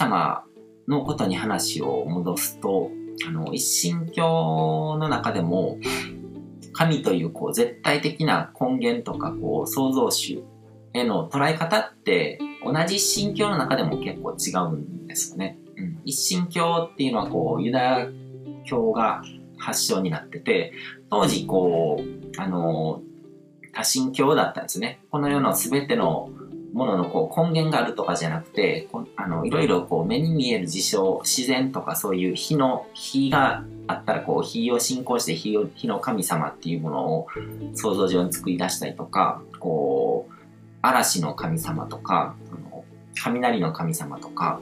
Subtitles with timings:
[0.00, 0.44] 様
[0.88, 2.90] のことに話を戻すと、
[3.26, 5.76] あの、一神教の中でも、
[6.72, 10.42] 神というこう絶対的な根源とかこう創造主
[10.94, 15.58] への捉え方って同じ神教の中でも結構違うんですよね。
[15.76, 18.08] うん、一神教っていうのはこうユダヤ
[18.64, 19.22] 教が
[19.58, 20.72] 発祥になってて、
[21.10, 23.02] 当時こう、あの、
[23.74, 25.00] 多神教だったんですね。
[25.10, 26.30] この世の全ての
[26.72, 37.26] もののこう根源があるとかじゃなくて、あのいろいろこう目に見える事象、自然とかそういう火の、火があったらこう火を信仰して火を火の神様っていうものを
[37.74, 40.32] 想像上に作り出したりとか、こう、
[40.82, 42.36] 嵐の神様とか、
[43.22, 44.60] 雷の神様とか、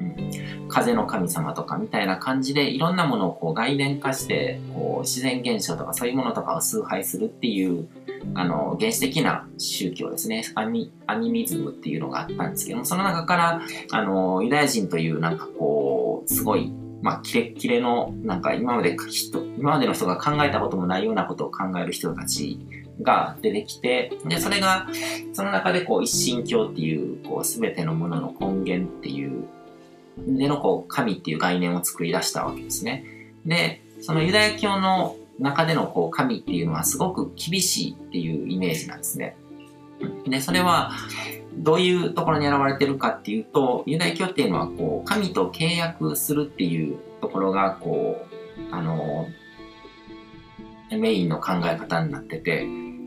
[0.00, 7.88] うん、風の神様とかみたいな感じでいろんなものをこう外伝化してこう自然現象とかそういうものとかを崇拝するっていう
[8.34, 10.44] あの原始的な宗教ですね。
[10.54, 16.72] アニアニミズムっていうのがあったんですけどもその中からあのユダヤ人というなんかこうすごい
[17.04, 22.58] まあ、キレッキレの、なんか今まで人、今までの人が考えたこともないようなことを考える人たち
[23.02, 24.86] が出てきて、で、それが、
[25.34, 29.44] その中でこう、一神教っていう、こう、すべてのものの根源っていう
[30.18, 33.04] でのこう神っていう概念を作り出したわけですね。
[33.44, 39.36] で、そのユダヤ教の中でのこう神っていうのはすごく厳しいっていうイメージなんですね。
[40.26, 40.92] で、それは
[41.56, 48.24] どういうところに現れてるかっていうと、ユダヤ教っていうのはこう神と契約するっていうところがこ
[48.70, 49.28] う、あの、
[50.90, 52.66] メインの考え方になってて、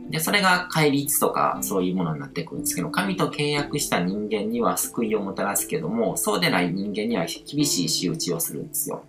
[0.10, 9.04] で、それが戒律とかそういうものになってくるんですけど、神と契約した人間には救いをもたらすけども、そうでない人間には厳しい仕打ちをするんですよ。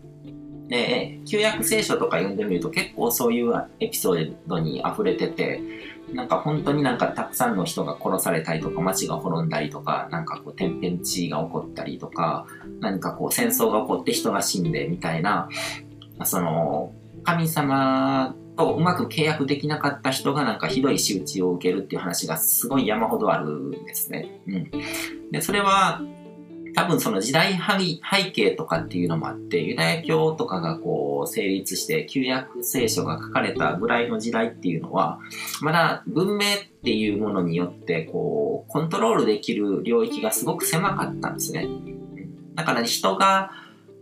[0.69, 5.60] で、旧約聖書とか読んでみると結構そういうエピソードに溢れてて、
[6.12, 12.47] なんか本当になんかたくさんの人が殺されたりとか、街が滅んだりとか、なんかこう天変地異が起こったりとか、
[12.80, 15.48] 何かこう戦争が起こって人が死んでみたいな、
[16.25, 16.92] その、
[17.25, 24.41] 神様とうまく契約できなかった人がなんかひどい仕打ちを受けるっていう話がすごい山ほどあるんですね。
[24.46, 24.70] うん。
[25.30, 26.02] で、それは
[26.74, 35.20] 多分その時代背景とかっていうのもあって、ユダヤ教とかがこう成立して旧約聖書が書かれたぐらいの時代っていうのは、
[35.60, 41.68] まだ文明っていうものによってこうコントロールできる領域がすごく狭かったんですね。
[42.56, 43.52] だから人が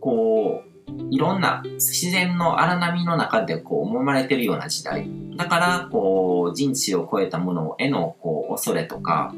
[0.01, 0.66] こう
[1.11, 5.09] いろんな自然の荒波の中でこう揉まれてるような時代。
[5.37, 9.35] だから、こう、人知を超えたものへのこう恐れとか、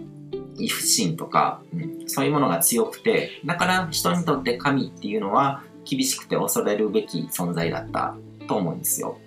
[0.69, 8.17] 不信とか、うん、そういうものが強くて、だから人にとって神っていうのは厳しくて恐れるべき存在だった
[8.49, 9.19] と思うんですよ。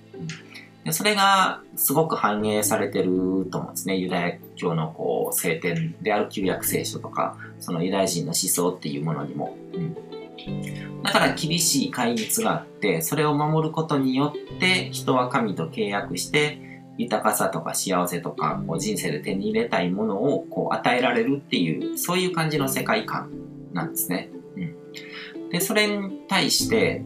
[0.84, 3.96] でそれがすごく反映されてると思うんですね。
[3.96, 9.56] ユダヤ教のこう聖典である旧約聖書とか、そのユダヤ人の思想っていうものにも。
[9.74, 10.21] うん
[11.03, 16.59] だから厳しい戒律があって、それを守ることによって人は神と契約して、
[16.97, 23.31] 豊かさとか幸せとか、人生で手に入れたいものをこう与えられるっていう、そういう感じの世界観
[23.74, 24.30] なんですね。
[24.56, 25.50] うん。
[25.50, 27.03] で、それに対して、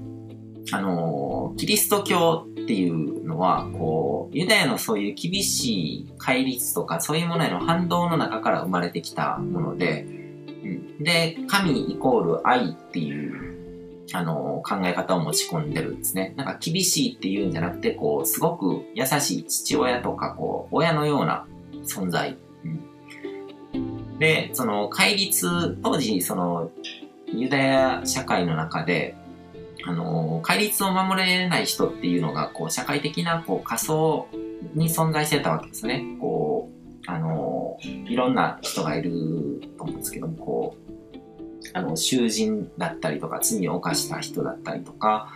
[0.71, 10.07] あのキリスト教っていうのは、こう、ユダヤのそういう厳しい戒律とか、そういうものへの反動の中から生まれてきたもので、
[10.99, 13.55] で、神イコール愛っていう
[14.13, 16.33] あの、考え方を持ち込んでるんですね。
[16.37, 21.45] なんか厳しいっていうんじゃなくて、こう、すごく優しい父親とか、こう、親のような
[21.85, 22.37] 存在。
[24.19, 26.71] で、その、戒律、当時、その、
[27.27, 29.15] ユダヤ社会の中で、
[29.85, 34.27] あの、戒律を守れない人っていうのが、こう、社会的な、こう、仮想
[34.75, 36.03] に存在してたわけですね。
[36.21, 36.44] こう、
[37.07, 39.11] あの、いろんな人がいる
[39.77, 40.77] と思うんですけども、こ
[41.13, 41.17] う、
[41.73, 45.33] あの、囚人だったりとか、罪を犯した人だったりとか、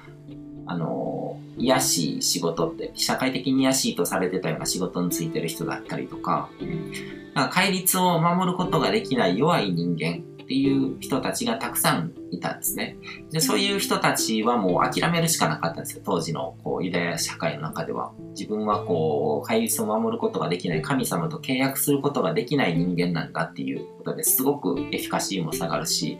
[0.65, 6.91] あの、癒しい仕事って、社会的に癒しいとされてたような仕事についてる人だったりとか、うん、
[7.33, 12.97] か戒律を守ることができない弱い人間っていう人たちがたくさんいたんですね。
[13.31, 16.01] で、そういう人たちはもう諦めるしかなかったんですよ。
[16.05, 18.11] 当時のこうユダヤ社会の中では。
[18.31, 26.17] 自分はこう、戒律を守ることができない、神様と契約することができない人間なんだっていうことですごくエフィカシーも下がるし、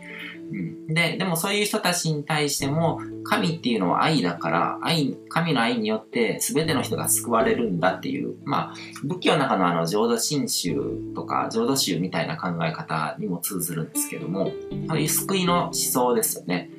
[0.52, 8.74] うん、で、でもそういう人たちに対しても、神っていうのは愛だから、愛、神の愛によって全ての人が救われるんだっていう、まあ、
[9.04, 10.74] 仏教の中のあの浄土真宗
[11.14, 14.52] とか浄土宗みたいな考え方にも通ずるんですけども、
[14.88, 16.70] そういう救いの思想ですよね。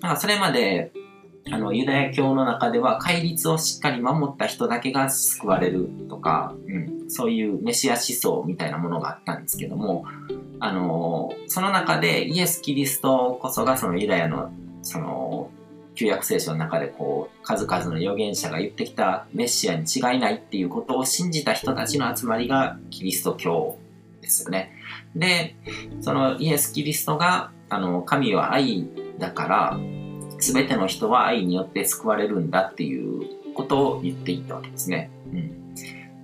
[0.00, 0.92] だからそれまで、
[1.50, 10.04] あの、ユダヤ教の中では戒律をしっかり守った人だけが救われるとか、うん、そういうメシア思想みたいなものがあったんですけども、
[10.60, 14.52] あの、その中でイエス・キリストこそがそのユダヤの、
[14.82, 15.50] その、
[15.94, 23.76] 旧約聖書の中でこう、数々の預言者が言ってきたメシアに違いないっていうことを信じた人たちの集まりがキリスト教
[24.20, 24.72] ですよね。
[25.14, 25.56] で、
[26.00, 28.86] そのイエス・キリストが、あの、神は愛
[29.18, 29.80] だから、
[30.38, 35.10] すべての人は愛によって救われるんだっていうことを言っていったわけですね。
[35.32, 35.74] うん。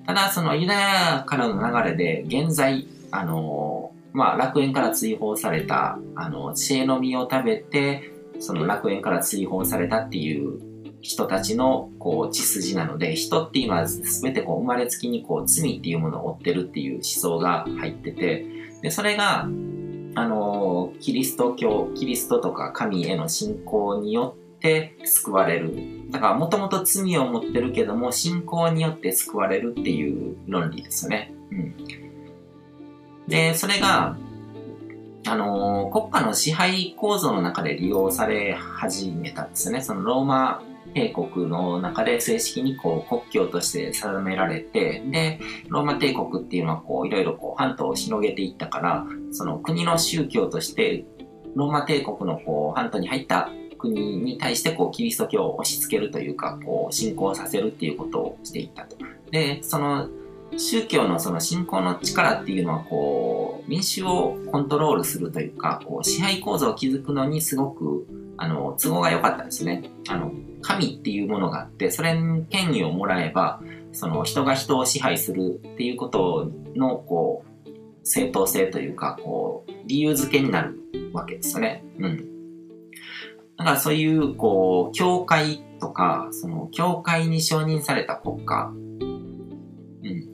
[0.07, 10.61] ただ、そのユダヤからの流れで、現在、あの、まあ、楽園から追放された、あの、知恵の実を食べて、その楽園から追放されたっていう
[11.01, 18.47] 人たちのこう血筋なので人っていうのは全てこう生まれつきにこう罪っていうものを負ってるっていう思想が入ってて
[18.83, 19.49] でそれが
[20.19, 31.33] あのキリスト教キリストとか神への信仰によって救われるだからもともと罪を持ってるけども信仰によって救われるっていう論理ですよね。
[31.53, 31.75] うん、
[33.29, 34.17] でそれが
[35.25, 39.83] あの国家の支配構造の中で利用され始めたんですよね。
[39.83, 40.63] そのローマ
[40.99, 51.05] 帝国の中で正式にこう国境として定められて、で、ローマ帝国っていうのはこういろいろこう半島を広げていったから、その国の宗教として
[51.55, 58.97] ローマ帝国のこう半島に入った国に対してこうキリスト教を押し付けるというか、こう信仰させるっていうことをしていったと。
[59.31, 60.09] で、その
[60.57, 68.07] 宗教のその信仰の力っていうのはこう民衆をコントロールするというか、こう支配構造を築くのにすごく
[68.39, 69.91] あの都合が良かったんですね。
[70.09, 70.33] あの
[70.63, 73.61] 神っていうものがあって、それに権威をもらえば、
[73.93, 77.69] その人が人を支配するっていうことの、こう、
[78.05, 80.81] 正当性というか、こう、理由付けになる
[81.13, 81.85] わけですよね。
[81.99, 82.17] うん。
[83.57, 90.29] だからそういう、こう、教会とか、その、教会に承認された国家、うん。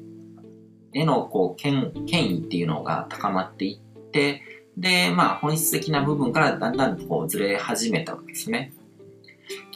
[0.93, 4.43] への、こう、権、権威っていうのが高まっていって、
[4.77, 8.73] で、まあ、本質的な部分からだんだんとこうずれ始めたわけですね。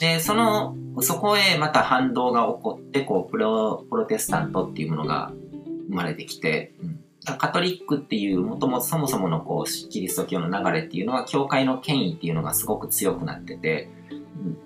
[0.00, 5.32] で、その、そこへまた反動が起こって、こう、プロ、プロテスタントっていうものが
[5.88, 14.58] 生まれてきて、うん、カトリックっていう、もともとそもそものこう、キリスト教の流れっていうのは、教会の権威っていうのがすごく強くなってて、うん、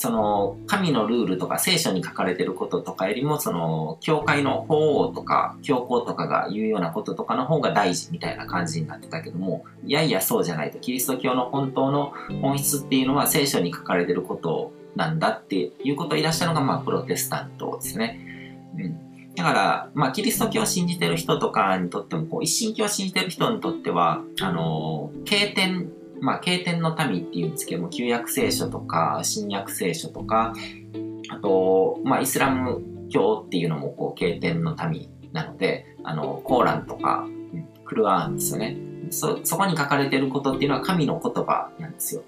[0.00, 18.20] その、神のルールとか聖書に書かれてることとかよりも、その、教会の法王とか、教皇とかが言うようなこととかの方が大事みたいな感じになってたけども、いやいやそうじゃないと、キリスト教の本当の本質っていうのは聖書に書かれてることなんだっていうことを言い出したのが、まあ、プロテスタントですね。
[18.78, 19.34] うん。
[19.34, 30.54] だから、まあ、キリスト教を信じてる人とかにとっても、こう、一神教を信じてる人にとっては、あの、経典まあ、経典の民っていうんですけども、旧約聖書とか、新約聖書とか、
[31.30, 37.26] あと、まあ、イスラム教っていうのも、こう、経典の民なので、あの、コーランとか、
[37.84, 38.76] クルアーンですよね。
[39.10, 42.22] そ、そこに書かれてることっていうのは神の言葉なんですよ。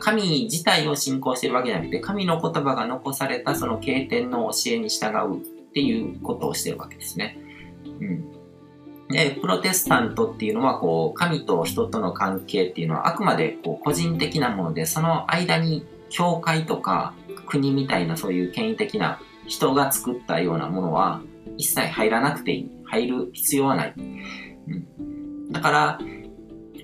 [0.00, 5.40] 神自体を信仰してるわけじゃなくて、神の言葉が残されたその経典の教えに従うっ
[5.72, 7.38] ていうことをしてるわけですね。
[8.00, 8.41] うん。
[9.12, 17.14] で、プロテスタントっていうのは、こう、神と人との関係っていうのはあくまでこう個人的なもので、その間に教会とか
[17.46, 21.22] 国みたいなそういう権威的な人が作ったようなものは
[21.56, 22.70] 一切入らなくていい。
[22.84, 23.94] 入る必要はない。
[23.96, 25.98] うん、だから、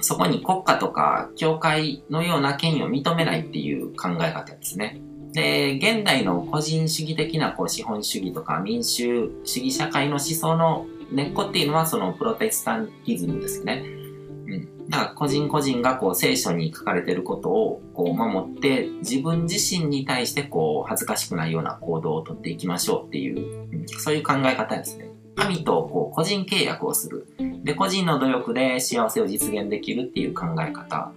[0.00, 5.00] そこに国家とか教会のような権威を認めないっていう考え方ですね。
[5.32, 13.82] で、現代の個人主義的なこう資本主義とか民主主義社会の思想の根っこっていうのはそのプロテスタンティズムですね。
[13.85, 14.88] うん。
[14.88, 25.08] だから個人個人がこう聖書に書かれてることをこう守って自分自身に対してこう恥ずかしくないような行動をとっていきましょうっていう、うん、そういう考え方ですね。
[25.37, 27.26] 神とこう個人契約をする。
[27.62, 31.12] で、個人の努力で幸せを実現できるっていう考え方。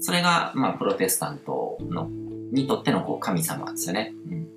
[0.00, 2.08] それが、まあ、プロテスタントの、
[2.54, 4.14] にとってのこう神様ですよね。
[4.30, 4.48] うん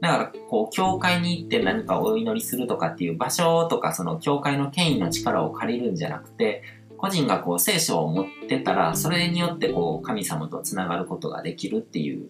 [0.00, 6.62] だから、こう、教会に行って何かお祈りするとかっていう場所とか、その教会の権威の力を借りるんじゃなくて、
[6.98, 12.28] 個人がこう、聖書を持ってたら、それによってこう、神様と繋がることができるっていう。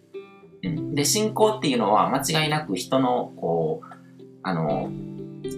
[0.62, 0.94] うん。
[0.94, 3.86] で、信仰っていうのは間違いなく人の、こう、
[4.42, 4.90] あの、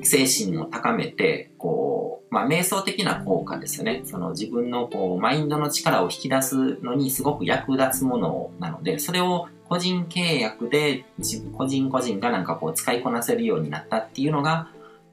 [0.02, 4.02] 精神を高めて、こう、まあ、瞑想的な効果ですよね。
[4.04, 11.04] その自分のこう、マインドの力を引き出すのにすごく役立つものなので、それを個人契約で
[11.56, 14.68] 個人個人がなんかこう使いこなせるようになったっていうのが、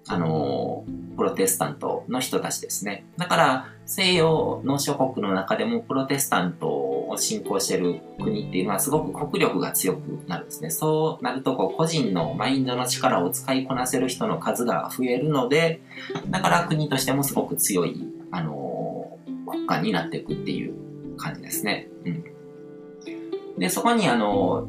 [0.08, 0.84] あの
[1.18, 3.06] プロテスタントの人たちですね。
[3.18, 10.70] だから、西洋の諸国の中でもプロテスタントを信仰している国っていうのはすごく国力が強くなるんですね。
[10.70, 15.82] そうなると、こう、個人のマインドの力を使いこなせる人の数が増えるので、
[16.30, 20.76] だから国としてもすごく強い、あの国家になっていくっていう
[21.18, 21.88] 感じですね。
[22.06, 22.35] うん。
[23.58, 24.68] で、そこにあの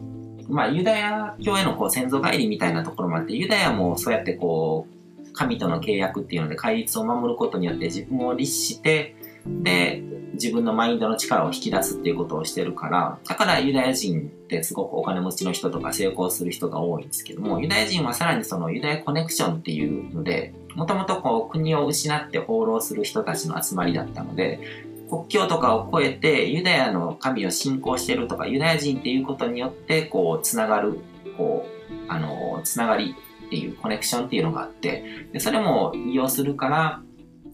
[0.48, 10.02] まあ、ユダヤ教へのこう先祖返りみたいなところもあって、ユダヤもそうやってこう、神との契約っていうので戒律を守ることによって自分を律して、で、
[10.34, 24.60] 自分のマインドの力を引き出すっていうことをしてるから、だからユダヤ人ってすごくお金持ちの人とか成功する人が多いんですけども、ユダヤ人はさらにそのユダヤコネクションっていうので、もともとこう国を失って放浪する人たちの集まりだったので、
[25.08, 31.00] 国境とかを越えてユダヤの神を信仰してるとか、ユダヤ人っていうことによってこう、つながる、
[31.36, 33.14] こう、あの、つながり
[33.46, 37.02] っていうコネクションっていうのがあって、でそれも利用するから、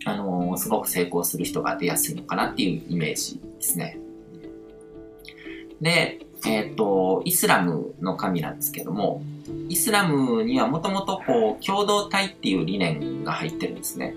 [0.04, 3.98] あの、すごく成功する人が出やすいのかなっていうイメージですね。
[5.80, 9.22] で、えっ、ー、と、イスラムの神なんですけども、
[9.68, 14.14] イスラムにはもともとこう、共同体っていう理念が入ってるんですね。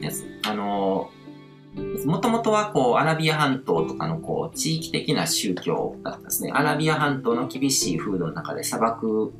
[0.00, 0.10] で
[0.46, 1.10] あの
[2.04, 6.52] もともとはこう、アラビア半島とかのこう、地域的な宗教だったんですね。
[6.52, 9.32] アラビア半島の厳しい風土の中で砂漠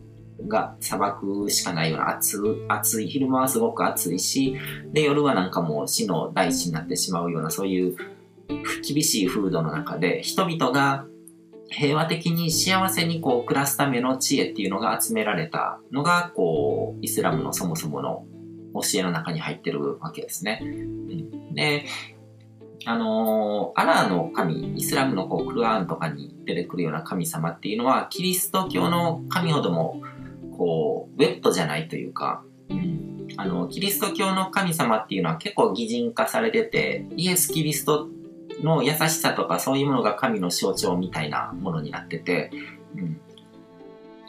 [0.46, 4.56] が砂漠しかないような暑暑い、昼間はすごく暑いし、
[4.92, 7.96] で、夜はなんかもう死の大地になってしまうような、そういう
[8.82, 11.06] 厳しい風土の中で、人々が
[11.70, 18.26] 平和的に幸せにこう暮らすための知恵っていうのが集められたのが、こう、イスラムのそもそもの
[18.74, 20.60] 教えの中に入ってるわけですね。
[20.62, 21.84] うん、で、
[22.86, 30.02] あのー、アラーの神、イスラムのこうクルアーンとかに出てくるような神様っていうのは、キリスト教の神ほども
[30.56, 32.42] こう、ウェットじゃないというか、
[33.36, 38.08] あの、キリスト教の神様っていうのは結構擬人化されてて、イエス・キリスト
[38.62, 42.50] の優しさとかそういうものが神の象徴みたいなものになってて、
[42.96, 43.20] うん、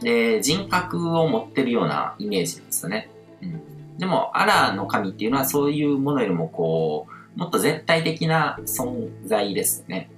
[0.01, 3.09] で、人格を持ってるようなイメージなんですよね。
[3.41, 10.09] うん、でも、アラーの神っていうのはそういうものよりもこう、もっと絶対的な存在ですよね。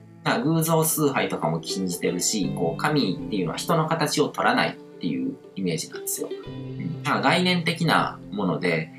[0.43, 6.29] 偶像崇拝とかも禁じてるし、こう、神っていうのは人の形を取らないっていうイメージなんですよ。
[6.29, 8.91] うん、概念的なもので、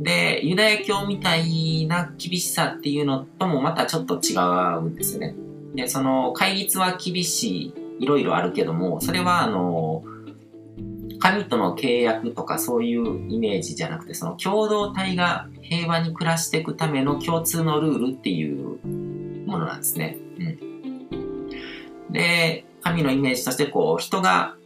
[0.00, 4.34] で、ユダヤ教みたいな厳しさっていうのともまたちょっと違
[4.78, 5.34] うんですよね。
[5.74, 10.02] で、その、戒律は厳しい、いろいろあるけども、それはあの、
[11.22, 18.84] 神との契約とかそういうイメージじゃなくて、その共同体が平和に暮らしていくための共通のルールっていう
[19.46, 20.18] ものなんですね。
[20.40, 21.48] うん。
[22.10, 24.56] で、神のイメージとして、こう、人が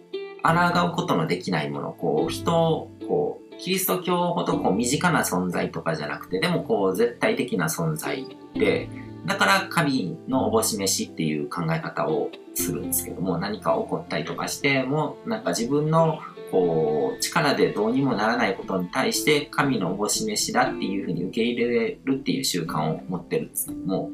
[0.42, 8.88] 抗うことのできないもの、こう、人を、こう、キリスト教ほどこう身近な存在とかじゃなくて、でもこう絶対的な存在で、
[9.26, 24.10] だから神のおぼし飯っていう考え方をするんですけども、何か起こったりとかしても、なんか自分のこう力でどうにもならないことに対して神のおぼし飯だっていうふうに受け入れるっていう習慣を持ってるんですけども、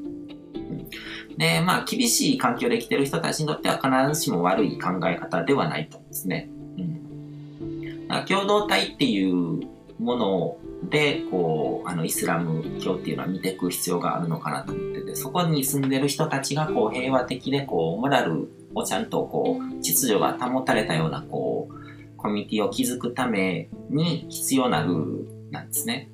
[1.36, 6.48] で、まあ、厳しい環境で生きてる人たちにとっては必ずしも悪い考え方ではないと思うんですね。
[6.78, 8.08] うん。
[8.08, 9.60] だから共同体っていう
[9.98, 10.56] もの
[10.90, 21.81] で、こう、あの、イスラム教っていうのは見ていく必要があるのかなと思ってて、そこに住んでる人たちが、こう、平和的で、こう、モラルをちゃんと、こう、秩序が保たれたような、こう、
[22.22, 26.08] コミュニティを築くために必要なルールなんですね。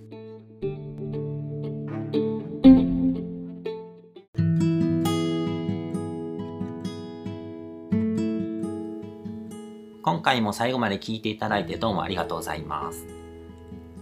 [10.02, 13.06] 今回も最後まで聞いていただいてどうもありがとうございます。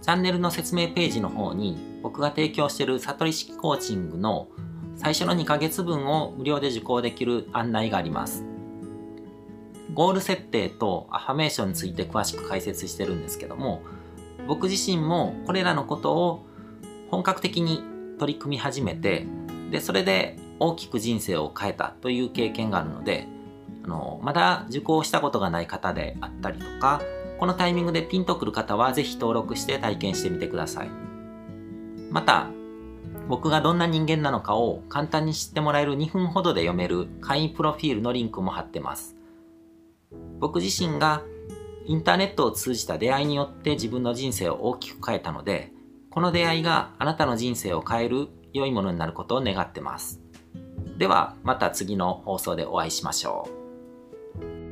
[0.01, 4.47] チャンネルの説明ページの方に僕が提供している悟り式コーチングの
[4.95, 8.45] 最初の2ヶ月分を無料で受講できる案内があります。
[9.97, 13.81] ゴール設定とアファメーションについて詳しく解説してるんですけども、
[14.47, 16.45] 僕自身もこれらのことを
[17.09, 17.81] 本格的に
[18.19, 19.25] 取り組み始めて、
[19.71, 23.27] で、それで大きく人生を変えたという経験があるので、
[23.85, 27.01] あの、まだ受講したことがない方であったりとか、
[27.39, 30.89] このタイミングでピンとくる方はぜひ登録して体験してみてください。
[32.11, 32.51] また、
[33.27, 39.16] 僕がどんな人間なのかを簡単に知ってもらえる2分ほどで読める会員プロフィールのリンクも貼ってます。
[40.39, 41.23] 僕自身が
[41.85, 45.71] インターネットを通じた出会いによって自分の人生を大きく変えたので、
[46.09, 50.19] この出会いがあなたの人生を変える良いものになることを願ってます。
[50.97, 53.47] ではまた次の放送でお会いしましょ
[54.43, 54.66] う。